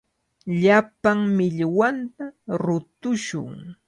[0.61, 2.25] Llamapa millwanta
[2.63, 3.53] rutushun.